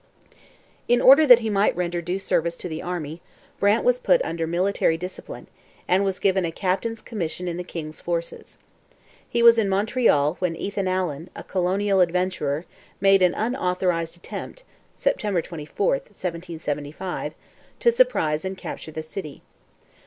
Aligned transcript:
In 0.87 0.99
order 0.99 1.27
that 1.27 1.41
he 1.41 1.49
might 1.51 1.75
render 1.75 2.01
due 2.01 2.17
service 2.17 2.57
to 2.57 2.67
the 2.67 2.81
army, 2.81 3.21
Brant 3.59 3.83
was 3.83 3.99
put 3.99 4.19
under 4.25 4.47
military 4.47 4.97
discipline, 4.97 5.45
and 5.87 6.03
was 6.03 6.17
given 6.17 6.43
a 6.43 6.51
captain's 6.51 7.03
commission 7.03 7.47
in 7.47 7.57
the 7.57 7.63
king's 7.63 8.01
forces. 8.01 8.57
He 9.29 9.43
was 9.43 9.59
in 9.59 9.69
Montreal 9.69 10.37
when 10.39 10.55
Ethan 10.55 10.87
Allen, 10.87 11.29
a 11.35 11.43
colonial 11.43 12.01
adventurer, 12.01 12.65
made 12.99 13.21
an 13.21 13.35
unauthorized 13.35 14.17
attempt 14.17 14.63
(Sept. 14.97 15.43
24, 15.43 15.87
1775) 15.87 17.35
to 17.79 17.91
surprise 17.91 18.43
and 18.43 18.57
capture 18.57 18.91
the 18.91 19.03
city. 19.03 19.43